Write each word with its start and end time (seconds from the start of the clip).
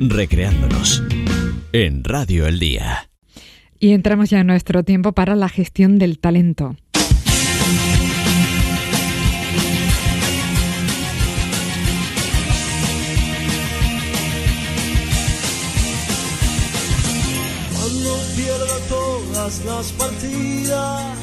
recreándonos 0.00 1.02
en 1.72 2.04
Radio 2.04 2.46
El 2.46 2.58
Día. 2.58 3.10
Y 3.78 3.92
entramos 3.92 4.30
ya 4.30 4.40
en 4.40 4.46
nuestro 4.46 4.82
tiempo 4.82 5.12
para 5.12 5.36
la 5.36 5.48
gestión 5.48 5.98
del 5.98 6.18
talento. 6.18 6.76
Cuando 17.74 18.20
pierda 18.36 18.78
todas 18.88 19.64
las 19.64 19.92
partidas, 19.92 21.18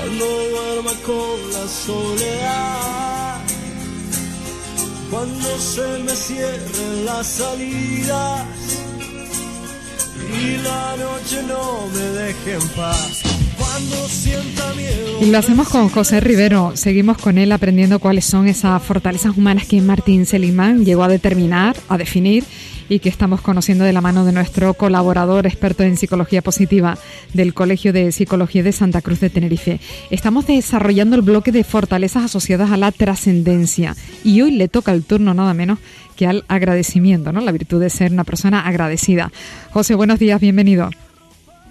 cuando 0.00 0.24
duerma 0.24 0.92
con 1.04 1.52
la 1.52 1.68
soledad, 1.68 3.23
cuando 5.10 5.58
se 5.58 5.98
me 6.04 6.12
cierren 6.12 7.04
las 7.04 7.26
salidas 7.26 8.46
y 10.42 10.56
la 10.62 10.96
noche 10.96 11.42
no 11.46 11.86
me 11.94 12.00
deje 12.00 12.54
en 12.54 12.68
paz. 12.70 13.22
Cuando 13.56 14.08
sienta 14.08 14.74
miedo. 14.74 15.18
Y 15.20 15.30
lo 15.30 15.38
hacemos 15.38 15.68
con 15.68 15.88
José 15.88 16.20
Rivero. 16.20 16.72
Seguimos 16.74 17.18
con 17.18 17.38
él 17.38 17.52
aprendiendo 17.52 17.98
cuáles 17.98 18.24
son 18.24 18.48
esas 18.48 18.82
fortalezas 18.82 19.36
humanas 19.36 19.66
que 19.66 19.80
Martín 19.80 20.26
Seligman 20.26 20.84
llegó 20.84 21.04
a 21.04 21.08
determinar, 21.08 21.76
a 21.88 21.98
definir 21.98 22.44
y 22.88 22.98
que 22.98 23.08
estamos 23.08 23.40
conociendo 23.40 23.84
de 23.84 23.92
la 23.92 24.00
mano 24.00 24.24
de 24.24 24.32
nuestro 24.32 24.74
colaborador 24.74 25.46
experto 25.46 25.82
en 25.82 25.96
psicología 25.96 26.42
positiva 26.42 26.96
del 27.32 27.54
Colegio 27.54 27.92
de 27.92 28.12
Psicología 28.12 28.62
de 28.62 28.72
Santa 28.72 29.02
Cruz 29.02 29.20
de 29.20 29.30
Tenerife. 29.30 29.80
Estamos 30.10 30.46
desarrollando 30.46 31.16
el 31.16 31.22
bloque 31.22 31.52
de 31.52 31.64
fortalezas 31.64 32.24
asociadas 32.24 32.70
a 32.70 32.76
la 32.76 32.92
trascendencia 32.92 33.94
y 34.22 34.42
hoy 34.42 34.52
le 34.52 34.68
toca 34.68 34.92
el 34.92 35.04
turno 35.04 35.34
nada 35.34 35.54
menos 35.54 35.78
que 36.16 36.26
al 36.26 36.44
agradecimiento, 36.48 37.32
¿no? 37.32 37.40
La 37.40 37.52
virtud 37.52 37.80
de 37.80 37.90
ser 37.90 38.12
una 38.12 38.24
persona 38.24 38.66
agradecida. 38.66 39.30
José, 39.72 39.94
buenos 39.94 40.18
días, 40.18 40.40
bienvenido. 40.40 40.90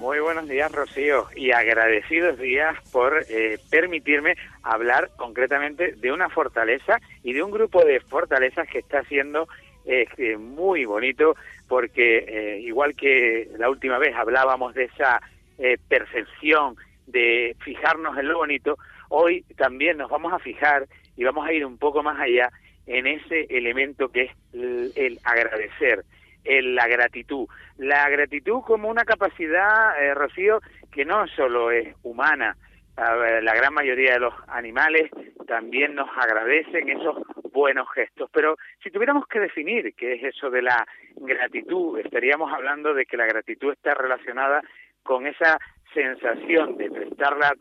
Muy 0.04 0.20
buenos 0.20 0.50
días, 0.50 0.70
Rocío, 0.70 1.28
y 1.34 1.52
agradecidos 1.52 2.38
días 2.38 2.76
por 2.92 3.26
eh, 3.30 3.58
permitirme 3.70 4.36
hablar 4.62 5.12
concretamente 5.16 5.94
de 5.94 6.12
una 6.12 6.28
fortaleza 6.28 7.00
y 7.24 7.32
de 7.32 7.42
un 7.42 7.52
grupo 7.52 7.86
de 7.86 8.02
fortalezas 8.02 8.68
que 8.68 8.80
está 8.80 9.06
siendo 9.06 9.48
es 9.86 10.08
eh, 10.18 10.38
muy 10.38 10.86
bonito 10.86 11.36
porque 11.68 12.18
eh, 12.28 12.60
igual 12.62 12.96
que 12.96 13.50
la 13.58 13.70
última 13.70 13.98
vez 13.98 14.16
hablábamos 14.16 14.74
de 14.74 14.86
esa 14.86 15.22
eh, 15.58 15.78
percepción 15.88 16.76
de 17.08 17.56
fijarnos 17.64 18.18
en 18.18 18.28
lo 18.28 18.38
bonito, 18.38 18.78
hoy 19.10 19.44
también 19.58 19.98
nos 19.98 20.10
vamos 20.10 20.34
a 20.34 20.40
fijar 20.40 20.88
y 21.18 21.24
vamos 21.24 21.46
a 21.48 21.54
ir 21.54 21.66
un 21.66 21.78
poco 21.78 22.02
más 22.02 22.20
allá 22.20 22.50
en 22.86 23.08
ese 23.08 23.46
elemento 23.50 24.10
que 24.10 24.24
es 24.24 24.32
el, 24.54 25.20
agradecer, 25.24 26.04
el, 26.44 26.76
la 26.76 26.88
gratitud. 26.88 27.48
La 27.78 28.10
gratitud 28.10 28.62
como 28.66 28.90
una 28.90 29.04
capacidad, 29.04 29.94
Rocío, 30.16 30.60
que 30.92 31.06
no 31.06 31.28
solo 31.28 31.72
es 31.72 31.96
humana, 32.04 32.56
la 32.98 33.56
gran 33.56 33.74
mayoría 33.74 34.14
de 34.14 34.20
los 34.20 34.34
animales 34.48 35.10
también 35.48 35.96
nos 35.96 36.10
agradecen 36.18 36.90
esos 36.90 37.18
buenos 37.52 37.88
gestos. 37.94 38.30
Pero 38.32 38.58
si 38.84 38.92
tuviéramos 38.92 39.28
que 39.28 39.40
definir 39.40 39.94
qué 39.96 40.14
es 40.14 40.36
eso 40.36 40.50
de 40.50 40.62
la 40.62 40.86
gratitud, 41.16 42.00
estaríamos 42.00 42.52
hablando 42.52 42.94
de 42.94 43.06
que 43.06 43.18
la 43.18 43.26
gratitud 43.26 43.74
está 43.74 43.94
relacionada 43.94 44.62
con 45.04 45.28
esa 45.28 45.60
sensación 45.94 46.78
de 46.78 46.90
prestar 46.90 47.38
la 47.38 47.54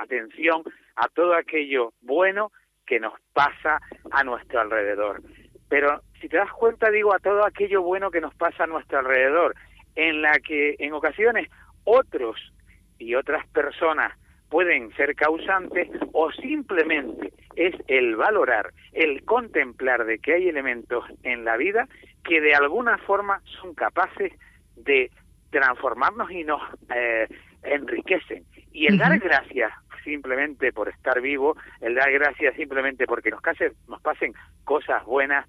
atención 0.00 0.62
a 0.96 1.08
todo 1.08 1.34
aquello 1.34 1.92
bueno 2.02 2.52
que 2.86 3.00
nos 3.00 3.14
pasa 3.32 3.80
a 4.10 4.24
nuestro 4.24 4.60
alrededor. 4.60 5.22
Pero 5.68 6.02
si 6.20 6.28
te 6.28 6.36
das 6.36 6.52
cuenta, 6.52 6.90
digo, 6.90 7.14
a 7.14 7.18
todo 7.18 7.44
aquello 7.44 7.82
bueno 7.82 8.10
que 8.10 8.20
nos 8.20 8.34
pasa 8.34 8.64
a 8.64 8.66
nuestro 8.66 8.98
alrededor, 8.98 9.54
en 9.96 10.22
la 10.22 10.32
que 10.38 10.76
en 10.78 10.92
ocasiones 10.92 11.48
otros 11.84 12.52
y 12.98 13.14
otras 13.14 13.46
personas 13.48 14.12
pueden 14.48 14.94
ser 14.94 15.14
causantes 15.14 15.88
o 16.12 16.30
simplemente 16.32 17.32
es 17.56 17.74
el 17.88 18.16
valorar, 18.16 18.72
el 18.92 19.24
contemplar 19.24 20.04
de 20.04 20.18
que 20.18 20.34
hay 20.34 20.48
elementos 20.48 21.04
en 21.22 21.44
la 21.44 21.56
vida 21.56 21.88
que 22.24 22.40
de 22.40 22.54
alguna 22.54 22.98
forma 22.98 23.40
son 23.60 23.74
capaces 23.74 24.32
de 24.76 25.10
transformarnos 25.50 26.30
y 26.30 26.44
nos 26.44 26.60
eh, 26.94 27.28
enriquecen. 27.62 28.44
Y 28.72 28.86
el 28.86 28.98
dar 28.98 29.18
gracias 29.18 29.72
simplemente 30.02 30.72
por 30.72 30.88
estar 30.88 31.20
vivo, 31.20 31.56
el 31.80 31.94
dar 31.94 32.10
gracias 32.12 32.54
simplemente 32.56 33.06
porque 33.06 33.30
nos, 33.30 33.40
nos 33.88 34.00
pasen 34.02 34.34
cosas 34.64 35.04
buenas, 35.04 35.46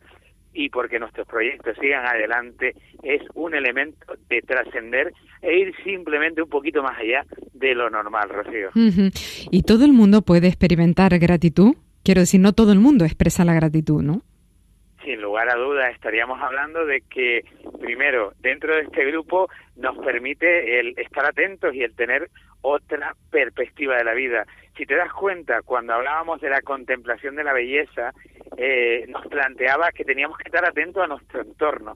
y 0.56 0.70
porque 0.70 1.00
nuestros 1.00 1.28
proyectos 1.28 1.78
sigan 1.80 2.06
adelante 2.06 2.74
es 3.04 3.22
un 3.34 3.54
elemento 3.54 4.16
de 4.30 4.42
trascender 4.42 5.14
e 5.42 5.60
ir 5.60 5.76
simplemente 5.84 6.42
un 6.42 6.50
poquito 6.50 6.82
más 6.82 6.98
allá 6.98 7.26
de 7.54 7.76
lo 7.76 7.90
normal, 7.90 8.30
Rocío. 8.30 8.70
¿Y 9.52 9.64
todo 9.64 9.86
el 9.86 9.92
mundo 9.92 10.22
puede 10.22 10.48
experimentar 10.48 11.20
gratitud? 11.20 11.76
Quiero 12.04 12.22
decir, 12.22 12.40
no 12.40 12.54
todo 12.54 12.72
el 12.72 12.80
mundo 12.80 13.04
expresa 13.04 13.44
la 13.44 13.54
gratitud, 13.54 14.02
¿no? 14.02 14.22
Sin 15.04 15.22
lugar 15.22 15.50
a 15.50 15.56
dudas, 15.56 15.92
estaríamos 15.94 16.42
hablando 16.42 16.86
de 16.86 17.02
que, 17.02 17.44
primero, 17.80 18.34
dentro 18.40 18.76
de 18.76 18.84
este 18.84 19.06
grupo 19.06 19.50
nos 19.76 19.98
permite 19.98 20.80
el 20.80 20.98
estar 20.98 21.26
atentos 21.26 21.76
y 21.76 21.84
el 21.84 21.94
tener 21.96 22.30
otra 22.62 23.16
perspectiva 23.30 23.98
de 23.98 24.04
la 24.04 24.14
vida. 24.14 24.48
Si 24.76 24.86
te 24.86 24.96
das 24.96 25.12
cuenta, 25.14 25.62
cuando 25.62 25.94
hablábamos 25.94 26.42
de 26.42 26.50
la 26.50 26.62
contemplación 26.62 27.36
de 27.36 27.44
la 27.44 27.54
belleza, 27.54 28.14
eh, 28.58 29.06
nos 29.08 29.26
planteaba 29.28 29.92
que 29.92 30.04
teníamos 30.04 30.38
que 30.38 30.50
estar 30.50 30.66
atentos 30.66 31.04
a 31.04 31.08
nuestro 31.08 31.42
entorno. 31.42 31.96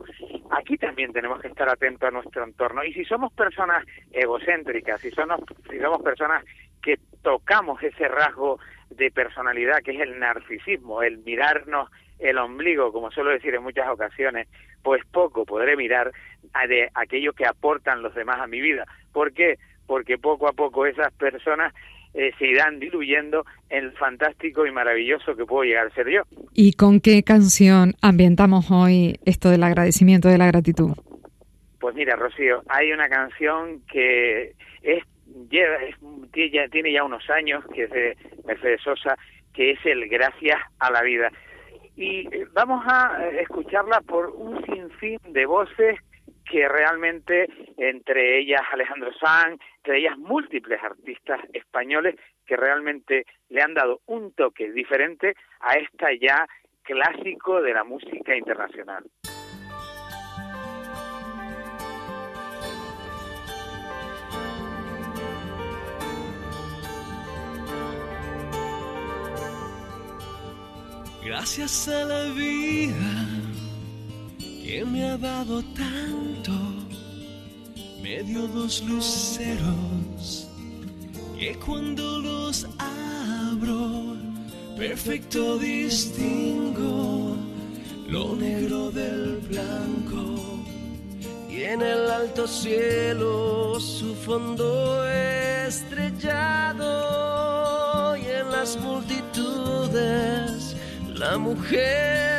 Aquí 0.51 0.77
también 0.77 1.11
tenemos 1.11 1.41
que 1.41 1.49
estar 1.49 1.67
atentos 1.67 2.07
a 2.07 2.11
nuestro 2.11 2.43
entorno. 2.43 2.83
Y 2.83 2.93
si 2.93 3.03
somos 3.03 3.33
personas 3.33 3.85
egocéntricas, 4.11 5.01
si 5.01 5.11
somos, 5.11 5.41
si 5.69 5.77
somos 5.79 6.01
personas 6.01 6.45
que 6.81 6.97
tocamos 7.21 7.83
ese 7.83 8.07
rasgo 8.07 8.59
de 8.89 9.11
personalidad 9.11 9.79
que 9.83 9.91
es 9.91 9.99
el 9.99 10.17
narcisismo, 10.17 11.03
el 11.03 11.17
mirarnos 11.19 11.89
el 12.19 12.37
ombligo, 12.37 12.91
como 12.91 13.11
suelo 13.11 13.31
decir 13.31 13.55
en 13.55 13.63
muchas 13.63 13.87
ocasiones, 13.89 14.47
pues 14.83 15.03
poco 15.05 15.45
podré 15.45 15.75
mirar 15.75 16.11
a 16.53 16.67
de 16.67 16.89
aquello 16.93 17.33
que 17.33 17.45
aportan 17.45 18.01
los 18.01 18.13
demás 18.13 18.39
a 18.39 18.47
mi 18.47 18.59
vida. 18.61 18.85
¿Por 19.13 19.33
qué? 19.33 19.57
Porque 19.89 20.19
poco 20.19 20.47
a 20.47 20.53
poco 20.53 20.85
esas 20.85 21.11
personas 21.13 21.73
eh, 22.13 22.31
se 22.37 22.45
irán 22.45 22.79
diluyendo 22.79 23.43
en 23.71 23.85
el 23.85 23.91
fantástico 23.93 24.67
y 24.67 24.71
maravilloso 24.71 25.35
que 25.35 25.47
puedo 25.47 25.63
llegar 25.63 25.87
a 25.87 25.95
ser 25.95 26.07
yo. 26.11 26.21
¿Y 26.53 26.73
con 26.73 26.99
qué 26.99 27.23
canción 27.23 27.95
ambientamos 27.99 28.69
hoy 28.69 29.19
esto 29.25 29.49
del 29.49 29.63
agradecimiento, 29.63 30.29
de 30.29 30.37
la 30.37 30.45
gratitud? 30.45 30.91
Pues 31.79 31.95
mira, 31.95 32.15
Rocío, 32.15 32.61
hay 32.69 32.91
una 32.91 33.09
canción 33.09 33.81
que 33.91 34.53
es, 34.83 35.03
lleva, 35.49 35.77
tiene 36.71 36.93
ya 36.93 37.03
unos 37.03 37.27
años, 37.31 37.63
que 37.73 37.85
es 37.85 37.89
de 37.89 38.15
Mercedes 38.45 38.81
Sosa, 38.83 39.17
que 39.51 39.71
es 39.71 39.79
el 39.87 40.07
Gracias 40.07 40.59
a 40.77 40.91
la 40.91 41.01
Vida. 41.01 41.31
Y 41.95 42.27
eh, 42.31 42.45
vamos 42.53 42.85
a 42.85 43.17
eh, 43.23 43.41
escucharla 43.41 44.01
por 44.01 44.29
un 44.29 44.63
sinfín 44.67 45.17
de 45.29 45.47
voces 45.47 45.97
que 46.49 46.67
realmente 46.67 47.47
entre 47.77 48.39
ellas 48.39 48.61
Alejandro 48.71 49.13
Sanz, 49.13 49.61
entre 49.77 49.99
ellas 49.99 50.17
múltiples 50.17 50.83
artistas 50.83 51.39
españoles 51.53 52.15
que 52.45 52.57
realmente 52.57 53.25
le 53.49 53.61
han 53.61 53.75
dado 53.75 54.01
un 54.07 54.33
toque 54.33 54.71
diferente 54.71 55.35
a 55.59 55.73
esta 55.73 56.11
ya 56.19 56.47
clásico 56.81 57.61
de 57.61 57.73
la 57.73 57.83
música 57.83 58.35
internacional. 58.35 59.05
Gracias 71.23 71.87
a 71.87 72.05
la 72.05 72.23
vida 72.33 73.38
que 74.69 74.85
me 74.85 75.03
ha 75.09 75.17
dado 75.17 75.63
tanto, 75.73 76.51
medio 78.03 78.47
dos 78.49 78.83
luceros 78.83 80.47
que 81.39 81.55
cuando 81.55 82.19
los 82.19 82.67
abro, 82.77 84.15
perfecto 84.77 85.57
distingo 85.57 87.35
lo 88.07 88.35
negro 88.35 88.91
del 88.91 89.39
blanco. 89.49 90.35
Y 91.49 91.63
en 91.63 91.81
el 91.81 92.11
alto 92.11 92.47
cielo 92.47 93.79
su 93.79 94.13
fondo 94.13 95.03
estrellado 95.65 96.93
y 98.17 98.25
en 98.25 98.51
las 98.51 98.77
multitudes 98.79 100.75
la 101.07 101.39
mujer 101.39 102.38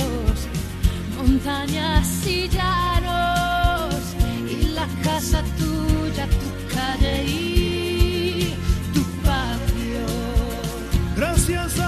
montañas 1.43 2.27
y 2.27 2.49
y 4.49 4.63
la 4.73 4.87
casa 5.03 5.43
tuya, 5.57 6.27
tu 6.27 6.75
calle 6.75 7.23
y 7.23 8.55
tu 8.93 9.03
patio. 9.23 10.05
Gracias 11.15 11.79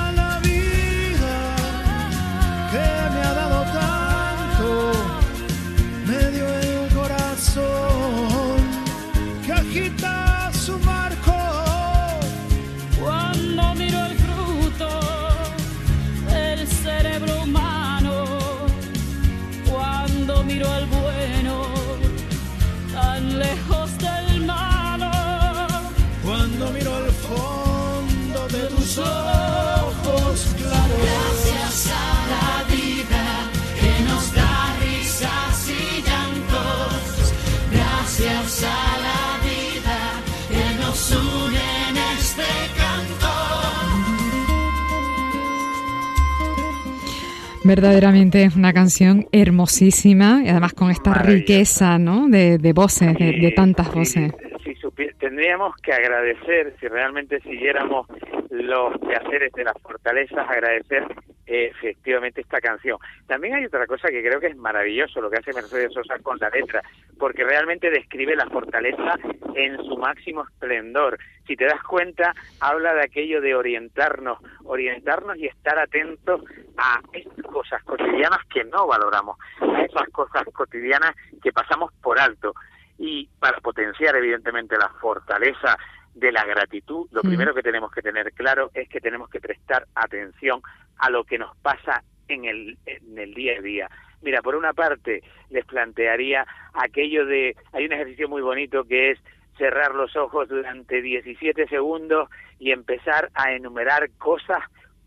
Verdaderamente 47.66 48.44
es 48.44 48.56
una 48.56 48.74
canción 48.74 49.26
hermosísima 49.32 50.42
y 50.44 50.50
además 50.50 50.74
con 50.74 50.92
esta 50.92 51.14
riqueza 51.14 51.98
¿no? 51.98 52.28
de, 52.28 52.58
de 52.58 52.74
voces, 52.74 53.14
de, 53.18 53.32
de 53.40 53.52
tantas 53.56 53.88
si- 53.88 53.94
voces. 54.00 54.32
si 54.64 54.76
supi- 54.76 55.14
tendríamos 55.18 55.76
que 55.78 55.94
agradecer, 55.94 56.76
si 56.80 56.88
realmente 56.88 57.40
siguiéramos 57.42 58.08
los 58.50 58.94
quehaceres 59.00 59.52
de 59.54 59.64
las 59.64 59.74
fortalezas, 59.82 60.46
agradecer 60.50 61.04
eh, 61.48 61.72
efectivamente 61.74 62.42
esta 62.42 62.60
canción. 62.60 62.98
También 63.28 63.56
hay 63.56 63.66
otra 63.66 63.88
cosa 63.88 64.10
que 64.10 64.22
creo 64.22 64.40
que 64.40 64.48
es 64.48 64.58
maravilloso 64.58 65.22
lo 65.22 65.30
que 65.30 65.38
hace 65.40 65.54
Mercedes 65.54 65.94
Sosa 65.94 66.20
con 66.20 66.38
la 66.40 66.50
letra, 66.50 66.82
porque 67.24 67.46
realmente 67.46 67.90
describe 67.90 68.36
la 68.36 68.50
fortaleza 68.50 69.18
en 69.56 69.78
su 69.78 69.96
máximo 69.96 70.44
esplendor. 70.44 71.18
Si 71.48 71.56
te 71.56 71.64
das 71.64 71.82
cuenta, 71.84 72.36
habla 72.60 72.94
de 72.94 73.04
aquello 73.04 73.40
de 73.40 73.56
orientarnos, 73.56 74.40
orientarnos 74.66 75.38
y 75.38 75.46
estar 75.46 75.80
atentos 75.80 76.42
a 76.78 77.00
estas 77.14 77.46
cosas 77.46 77.82
cotidianas 77.86 78.40
que 78.54 78.66
no 78.66 78.88
valoramos, 78.88 79.38
a 79.62 79.84
esas 79.84 80.10
cosas 80.10 80.44
cotidianas 80.52 81.16
que 81.42 81.54
pasamos 81.54 81.94
por 82.02 82.20
alto 82.20 82.56
y 82.98 83.30
para 83.40 83.58
potenciar 83.62 84.18
evidentemente 84.18 84.76
la 84.78 84.90
fortaleza 84.90 85.78
de 86.14 86.30
la 86.30 86.44
gratitud, 86.44 87.08
lo 87.14 87.22
primero 87.22 87.56
que 87.56 87.64
tenemos 87.64 87.90
que 87.94 88.02
tener 88.02 88.34
claro 88.34 88.70
es 88.74 88.90
que 88.90 89.00
tenemos 89.00 89.30
que 89.30 89.40
prestar 89.40 89.88
atención 89.96 90.62
a 90.98 91.10
lo 91.10 91.24
que 91.24 91.38
nos 91.38 91.56
pasa 91.60 92.04
en 92.28 92.44
el, 92.44 92.78
en 92.86 93.18
el 93.18 93.34
día 93.34 93.60
a 93.60 93.62
día. 93.62 93.90
Mira, 94.24 94.42
por 94.42 94.56
una 94.56 94.74
parte 94.74 95.22
les 95.50 95.66
plantearía 95.66 96.46
aquello 96.74 97.26
de, 97.26 97.56
hay 97.74 97.86
un 97.86 97.92
ejercicio 97.92 98.30
muy 98.30 98.42
bonito 98.42 98.86
que 98.86 99.12
es 99.12 99.20
cerrar 99.58 99.94
los 99.94 100.16
ojos 100.16 100.48
durante 100.48 101.02
17 101.02 101.68
segundos 101.68 102.30
y 102.58 102.72
empezar 102.72 103.30
a 103.36 103.52
enumerar 103.52 104.10
cosas 104.18 104.60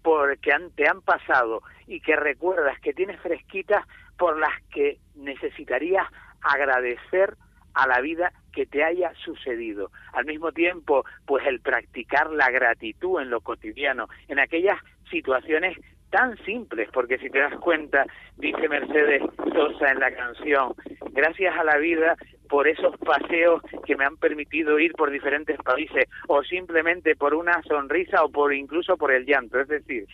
porque 0.03 0.53
han- 0.53 0.71
te 0.73 0.87
han 0.87 1.01
pasado 1.01 1.63
y 1.87 2.01
que 2.01 2.15
recuerdas 2.15 2.79
que 2.81 2.93
tienes 2.93 3.19
fresquitas 3.21 3.85
por 4.19 4.39
las 4.39 4.53
que 4.71 4.99
necesitarías 5.15 6.07
agradecer 6.43 7.35
a 7.75 7.87
la 7.89 8.01
vida 8.01 8.33
que 8.53 8.67
te 8.67 8.85
haya 8.85 9.13
sucedido. 9.25 9.91
Al 10.13 10.27
mismo 10.27 10.53
tiempo, 10.53 11.05
pues 11.27 11.45
el 11.47 11.61
practicar 11.61 12.31
la 12.31 12.51
gratitud 12.51 13.21
en 13.21 13.31
lo 13.31 13.41
cotidiano, 13.41 14.09
en 14.29 14.39
aquellas 14.39 14.79
situaciones 15.11 15.77
tan 16.11 16.37
simples, 16.45 16.89
porque 16.93 17.19
si 17.19 17.31
te 17.31 17.39
das 17.39 17.55
cuenta, 17.59 18.05
dice 18.37 18.69
Mercedes 18.69 19.23
Sosa 19.53 19.91
en 19.91 20.01
la 20.01 20.13
canción, 20.13 20.75
gracias 21.13 21.57
a 21.57 21.65
la 21.65 21.77
vida 21.79 22.17
por 22.49 22.69
esos 22.69 22.97
paseos 22.99 23.61
que 23.85 23.97
me 23.97 24.05
han 24.05 24.17
permitido 24.17 24.79
ir 24.79 24.93
por 24.93 25.11
diferentes 25.11 25.59
países, 25.59 26.09
o 26.29 26.43
simplemente 26.43 27.17
por 27.17 27.35
una 27.35 27.61
sonrisa 27.63 28.25
o 28.25 28.31
por 28.31 28.55
incluso 28.55 28.97
por 28.97 29.13
el 29.13 29.27
llanto. 29.27 29.61
Es 29.61 29.69
decir, 29.69 30.07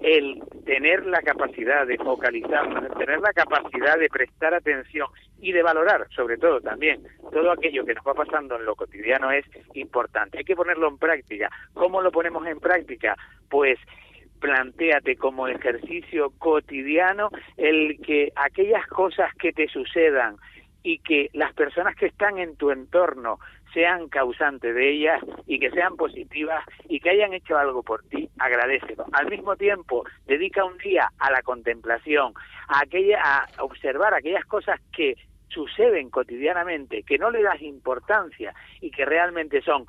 el 0.00 0.42
tener 0.64 1.06
la 1.06 1.22
capacidad 1.22 1.86
de 1.86 1.96
focalizarnos, 1.96 2.84
el 2.84 2.92
tener 2.98 3.20
la 3.20 3.32
capacidad 3.32 3.98
de 3.98 4.08
prestar 4.08 4.54
atención 4.54 5.08
y 5.40 5.52
de 5.52 5.62
valorar, 5.62 6.06
sobre 6.14 6.36
todo 6.36 6.60
también, 6.60 7.02
todo 7.32 7.50
aquello 7.50 7.84
que 7.84 7.94
nos 7.94 8.06
va 8.06 8.14
pasando 8.14 8.56
en 8.56 8.64
lo 8.64 8.74
cotidiano 8.74 9.30
es 9.30 9.44
importante. 9.74 10.38
Hay 10.38 10.44
que 10.44 10.56
ponerlo 10.56 10.88
en 10.88 10.98
práctica. 10.98 11.50
¿Cómo 11.74 12.00
lo 12.00 12.10
ponemos 12.10 12.46
en 12.46 12.60
práctica? 12.60 13.16
Pues 13.48 13.78
plantéate 14.40 15.16
como 15.16 15.48
ejercicio 15.48 16.30
cotidiano 16.38 17.30
el 17.56 18.00
que 18.00 18.32
aquellas 18.36 18.86
cosas 18.86 19.34
que 19.34 19.52
te 19.52 19.68
sucedan 19.68 20.36
y 20.82 20.98
que 20.98 21.30
las 21.32 21.52
personas 21.54 21.96
que 21.96 22.06
están 22.06 22.38
en 22.38 22.56
tu 22.56 22.70
entorno 22.70 23.38
sean 23.74 24.08
causantes 24.08 24.74
de 24.74 24.90
ellas 24.90 25.20
y 25.46 25.58
que 25.58 25.70
sean 25.70 25.96
positivas 25.96 26.64
y 26.88 27.00
que 27.00 27.10
hayan 27.10 27.34
hecho 27.34 27.58
algo 27.58 27.82
por 27.82 28.04
ti, 28.04 28.30
agradecelo. 28.38 29.04
Al 29.12 29.28
mismo 29.28 29.56
tiempo, 29.56 30.04
dedica 30.26 30.64
un 30.64 30.78
día 30.78 31.10
a 31.18 31.30
la 31.30 31.42
contemplación, 31.42 32.32
a 32.68 32.80
aquella 32.80 33.20
a 33.20 33.62
observar 33.62 34.14
aquellas 34.14 34.44
cosas 34.44 34.80
que 34.92 35.16
suceden 35.48 36.08
cotidianamente, 36.10 37.02
que 37.02 37.18
no 37.18 37.30
le 37.30 37.42
das 37.42 37.60
importancia 37.62 38.54
y 38.80 38.90
que 38.90 39.04
realmente 39.04 39.62
son 39.62 39.86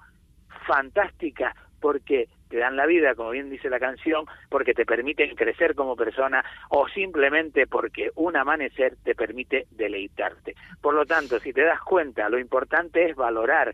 fantásticas 0.66 1.56
porque 1.80 2.28
te 2.50 2.58
dan 2.58 2.76
la 2.76 2.86
vida, 2.86 3.16
como 3.16 3.32
bien 3.32 3.50
dice 3.50 3.70
la 3.70 3.80
canción, 3.80 4.26
porque 4.50 4.74
te 4.74 4.86
permiten 4.86 5.36
crecer 5.36 5.76
como 5.76 5.96
persona 5.96 6.44
o 6.70 6.88
simplemente 6.88 7.68
porque 7.68 8.12
un 8.16 8.36
amanecer 8.36 8.96
te 9.04 9.16
permite 9.16 9.68
deleitarte. 9.72 10.56
Por 10.82 10.94
lo 10.94 11.06
tanto, 11.06 11.40
si 11.40 11.54
te 11.54 11.64
das 11.64 11.82
cuenta, 11.82 12.30
lo 12.30 12.40
importante 12.40 13.10
es 13.10 13.16
valorar 13.16 13.74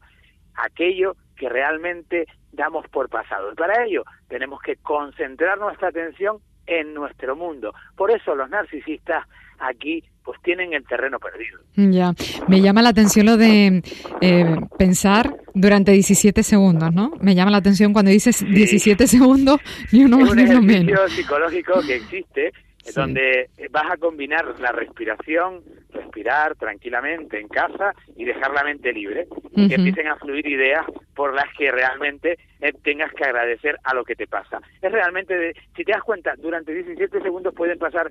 aquello 0.56 1.16
que 1.36 1.50
realmente 1.50 2.28
damos 2.52 2.88
por 2.90 3.10
pasado. 3.10 3.52
Y 3.52 3.56
para 3.56 3.84
ello 3.86 4.04
tenemos 4.28 4.62
que 4.62 4.78
concentrar 4.78 5.58
nuestra 5.58 5.90
atención 5.90 6.38
en 6.66 6.94
nuestro 6.94 7.36
mundo. 7.36 7.74
Por 7.96 8.12
eso 8.12 8.36
los 8.36 8.50
narcisistas 8.50 9.26
aquí 9.60 10.04
pues 10.24 10.40
tienen 10.42 10.74
el 10.74 10.86
terreno 10.86 11.20
perdido. 11.20 11.60
Ya, 11.76 12.14
me 12.48 12.62
llama 12.62 12.82
la 12.82 12.90
atención 12.90 13.26
lo 13.26 13.36
de 13.36 13.84
eh, 14.22 14.56
pensar 14.78 15.43
durante 15.54 15.92
17 15.92 16.44
segundos, 16.44 16.94
¿no? 16.94 17.14
Me 17.22 17.36
llama 17.36 17.52
la 17.52 17.58
atención 17.58 17.94
cuando 17.94 18.12
dices 18.12 18.44
17 18.48 19.08
segundos, 19.08 19.60
ni 19.92 20.04
uno 20.04 20.18
es 20.18 20.22
más 20.24 20.32
un 20.32 20.38
ni 20.38 20.44
uno 20.44 20.62
menos. 20.62 20.94
ejercicio 20.94 21.24
psicológico 21.24 21.82
que 21.86 21.96
existe 21.96 22.52
Sí. 22.92 23.00
donde 23.00 23.50
vas 23.72 23.92
a 23.92 23.98
combinar 23.98 24.60
la 24.60 24.72
respiración, 24.72 25.62
respirar 25.92 26.56
tranquilamente 26.56 27.40
en 27.40 27.48
casa 27.48 27.94
y 28.16 28.26
dejar 28.26 28.52
la 28.54 28.64
mente 28.64 28.92
libre 28.92 29.28
y 29.52 29.68
que 29.68 29.76
Ujú. 29.76 29.84
empiecen 29.86 30.08
a 30.08 30.18
fluir 30.18 30.46
ideas 30.48 30.86
por 31.16 31.34
las 31.34 31.46
que 31.58 31.72
realmente 31.72 32.38
eh, 32.62 32.74
tengas 32.84 33.12
que 33.14 33.24
agradecer 33.24 33.78
a 33.84 33.94
lo 33.94 34.04
que 34.04 34.16
te 34.16 34.28
pasa. 34.28 34.60
Es 34.82 34.92
realmente, 34.92 35.36
de- 35.38 35.54
si 35.76 35.84
te 35.84 35.92
das 35.92 36.02
cuenta, 36.04 36.34
durante 36.38 36.74
17 36.74 37.22
segundos 37.22 37.54
pueden 37.54 37.78
pasar 37.78 38.10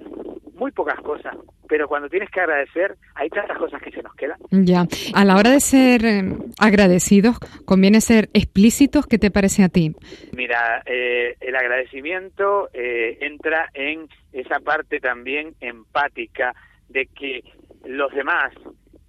muy 0.55 0.71
pocas 0.71 1.00
cosas, 1.00 1.35
pero 1.69 1.88
cuando 1.88 2.09
tienes 2.09 2.31
que 2.31 2.41
agradecer, 2.41 2.97
hay 3.14 3.29
tantas 3.31 3.57
cosas 3.59 3.81
que 3.83 3.91
se 3.91 4.02
nos 4.02 4.14
quedan. 4.14 4.37
Ya, 4.50 4.87
a 5.14 5.25
la 5.25 5.37
hora 5.37 5.50
de 5.50 5.61
ser 5.61 6.05
eh, 6.05 6.23
agradecidos, 6.59 7.38
conviene 7.64 8.00
ser 8.00 8.29
explícitos. 8.35 9.07
¿Qué 9.07 9.19
te 9.19 9.31
parece 9.31 9.64
a 9.64 9.69
ti? 9.69 9.95
Mira, 10.37 10.83
eh, 10.87 11.37
el 11.41 11.57
agradecimiento 11.57 12.69
eh, 12.73 13.19
entra 13.23 13.71
en 13.75 14.07
esa 14.32 14.60
parte 14.60 15.00
también 15.00 15.54
empática 15.60 16.54
de 16.88 17.06
que 17.06 17.42
los 17.84 18.12
demás 18.12 18.52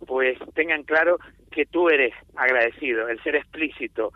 pues 0.06 0.38
tengan 0.54 0.84
claro 0.84 1.18
que 1.52 1.66
tú 1.66 1.90
eres 1.90 2.14
agradecido, 2.36 3.08
el 3.08 3.22
ser 3.24 3.36
explícito 3.36 4.12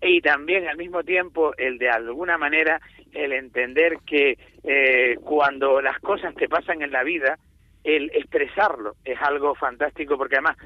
y 0.00 0.20
también 0.20 0.68
al 0.68 0.76
mismo 0.76 1.02
tiempo 1.02 1.54
el 1.56 1.78
de 1.78 1.90
alguna 1.90 2.38
manera 2.38 2.80
el 3.12 3.32
entender 3.32 3.98
que 4.06 4.38
eh, 4.62 5.16
cuando 5.22 5.80
las 5.80 5.98
cosas 6.00 6.34
te 6.34 6.48
pasan 6.48 6.82
en 6.82 6.92
la 6.92 7.04
vida, 7.04 7.38
el 7.84 8.10
expresarlo 8.14 8.94
es 9.04 9.20
algo 9.22 9.54
fantástico 9.54 10.16
porque 10.16 10.36
además 10.36 10.56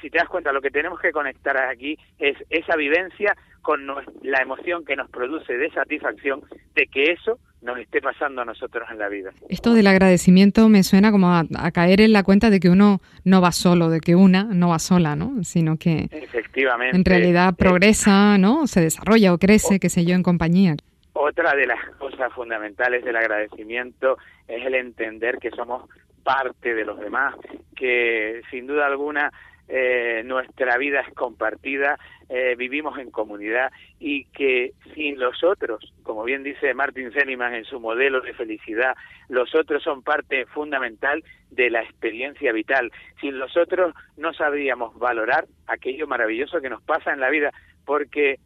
si 0.00 0.10
te 0.10 0.18
das 0.18 0.28
cuenta, 0.28 0.52
lo 0.52 0.60
que 0.60 0.70
tenemos 0.70 1.00
que 1.00 1.12
conectar 1.12 1.56
aquí 1.56 1.98
es 2.18 2.36
esa 2.50 2.76
vivencia 2.76 3.36
con 3.62 3.86
la 4.22 4.40
emoción 4.40 4.84
que 4.84 4.96
nos 4.96 5.10
produce 5.10 5.56
de 5.56 5.70
satisfacción 5.70 6.42
de 6.74 6.86
que 6.86 7.12
eso 7.12 7.38
nos 7.62 7.78
esté 7.78 8.00
pasando 8.00 8.42
a 8.42 8.44
nosotros 8.44 8.88
en 8.90 8.98
la 8.98 9.08
vida. 9.08 9.30
Esto 9.48 9.74
del 9.74 9.86
agradecimiento 9.86 10.68
me 10.68 10.82
suena 10.82 11.10
como 11.10 11.32
a, 11.34 11.44
caer 11.72 12.00
en 12.00 12.12
la 12.12 12.22
cuenta 12.22 12.50
de 12.50 12.60
que 12.60 12.70
uno 12.70 13.00
no 13.24 13.40
va 13.40 13.52
solo, 13.52 13.90
de 13.90 14.00
que 14.00 14.14
una 14.14 14.44
no 14.44 14.68
va 14.68 14.78
sola, 14.78 15.16
¿no? 15.16 15.42
Sino 15.42 15.76
que 15.76 16.08
Efectivamente, 16.10 16.96
en 16.96 17.04
realidad 17.04 17.54
progresa, 17.56 18.38
¿no? 18.38 18.66
Se 18.66 18.80
desarrolla 18.80 19.32
o 19.32 19.38
crece, 19.38 19.80
qué 19.80 19.88
sé 19.88 20.04
yo, 20.04 20.14
en 20.14 20.22
compañía. 20.22 20.76
Otra 21.12 21.54
de 21.54 21.66
las 21.66 21.84
cosas 21.98 22.32
fundamentales 22.32 23.04
del 23.04 23.16
agradecimiento 23.16 24.18
es 24.46 24.64
el 24.64 24.74
entender 24.74 25.38
que 25.38 25.50
somos 25.50 25.88
parte 26.22 26.74
de 26.74 26.84
los 26.84 27.00
demás, 27.00 27.34
que 27.74 28.42
sin 28.50 28.66
duda 28.66 28.86
alguna 28.86 29.32
eh, 29.68 30.22
nuestra 30.24 30.78
vida 30.78 31.00
es 31.00 31.12
compartida, 31.14 31.98
eh, 32.30 32.54
vivimos 32.56 32.98
en 32.98 33.10
comunidad 33.10 33.70
y 33.98 34.24
que 34.26 34.72
sin 34.94 35.18
los 35.18 35.42
otros, 35.44 35.92
como 36.02 36.24
bien 36.24 36.42
dice 36.42 36.74
Martin 36.74 37.12
Seligman 37.12 37.54
en 37.54 37.64
su 37.64 37.80
modelo 37.80 38.20
de 38.20 38.34
felicidad, 38.34 38.96
los 39.28 39.54
otros 39.54 39.82
son 39.82 40.02
parte 40.02 40.46
fundamental 40.46 41.22
de 41.50 41.70
la 41.70 41.82
experiencia 41.82 42.52
vital. 42.52 42.90
Sin 43.20 43.38
los 43.38 43.56
otros 43.56 43.94
no 44.16 44.32
sabríamos 44.32 44.98
valorar 44.98 45.46
aquello 45.66 46.06
maravilloso 46.06 46.60
que 46.60 46.70
nos 46.70 46.82
pasa 46.82 47.12
en 47.12 47.20
la 47.20 47.30
vida, 47.30 47.52
porque 47.84 48.38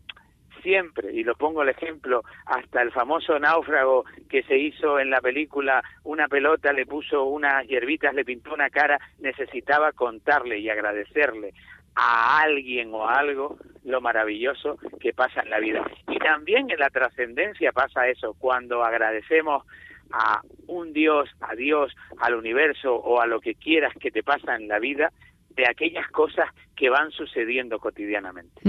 siempre, 0.62 1.12
y 1.12 1.24
lo 1.24 1.34
pongo 1.34 1.62
el 1.62 1.68
ejemplo, 1.68 2.22
hasta 2.46 2.82
el 2.82 2.92
famoso 2.92 3.38
náufrago 3.38 4.04
que 4.28 4.42
se 4.44 4.58
hizo 4.58 4.98
en 4.98 5.10
la 5.10 5.20
película, 5.20 5.82
una 6.04 6.28
pelota 6.28 6.72
le 6.72 6.86
puso 6.86 7.24
unas 7.24 7.66
hierbitas, 7.66 8.14
le 8.14 8.24
pintó 8.24 8.54
una 8.54 8.70
cara, 8.70 8.98
necesitaba 9.18 9.92
contarle 9.92 10.58
y 10.58 10.70
agradecerle 10.70 11.52
a 11.94 12.40
alguien 12.40 12.94
o 12.94 13.06
a 13.06 13.18
algo 13.18 13.58
lo 13.84 14.00
maravilloso 14.00 14.78
que 15.00 15.12
pasa 15.12 15.42
en 15.42 15.50
la 15.50 15.58
vida. 15.58 15.82
Y 16.08 16.18
también 16.18 16.70
en 16.70 16.78
la 16.78 16.90
trascendencia 16.90 17.72
pasa 17.72 18.08
eso, 18.08 18.34
cuando 18.38 18.84
agradecemos 18.84 19.64
a 20.12 20.42
un 20.66 20.92
Dios, 20.92 21.28
a 21.40 21.54
Dios, 21.54 21.94
al 22.18 22.34
universo 22.34 22.94
o 22.94 23.20
a 23.20 23.26
lo 23.26 23.40
que 23.40 23.54
quieras 23.54 23.92
que 24.00 24.10
te 24.10 24.22
pasa 24.22 24.56
en 24.56 24.68
la 24.68 24.78
vida, 24.78 25.12
de 25.54 25.68
aquellas 25.68 26.08
cosas 26.08 26.48
que 26.74 26.88
van 26.88 27.10
sucediendo 27.10 27.78
cotidianamente. 27.78 28.62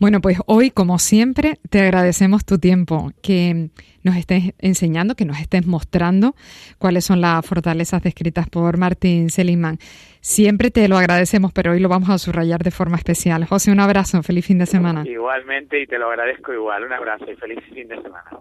Bueno, 0.00 0.22
pues 0.22 0.38
hoy, 0.46 0.70
como 0.70 0.98
siempre, 0.98 1.58
te 1.68 1.82
agradecemos 1.82 2.46
tu 2.46 2.58
tiempo, 2.58 3.10
que 3.22 3.68
nos 4.02 4.16
estés 4.16 4.54
enseñando, 4.58 5.14
que 5.14 5.26
nos 5.26 5.38
estés 5.38 5.66
mostrando 5.66 6.34
cuáles 6.78 7.04
son 7.04 7.20
las 7.20 7.44
fortalezas 7.44 8.02
descritas 8.02 8.48
por 8.48 8.78
Martín 8.78 9.28
Seligman. 9.28 9.76
Siempre 10.22 10.70
te 10.70 10.88
lo 10.88 10.96
agradecemos, 10.96 11.52
pero 11.52 11.72
hoy 11.72 11.80
lo 11.80 11.90
vamos 11.90 12.08
a 12.08 12.16
subrayar 12.16 12.62
de 12.62 12.70
forma 12.70 12.96
especial. 12.96 13.44
José, 13.44 13.72
un 13.72 13.80
abrazo, 13.80 14.22
feliz 14.22 14.46
fin 14.46 14.58
de 14.58 14.64
semana. 14.64 15.04
Igualmente, 15.06 15.82
y 15.82 15.86
te 15.86 15.98
lo 15.98 16.08
agradezco 16.08 16.50
igual. 16.50 16.84
Un 16.84 16.94
abrazo 16.94 17.30
y 17.30 17.36
feliz 17.36 17.58
fin 17.70 17.88
de 17.88 18.00
semana. 18.00 18.40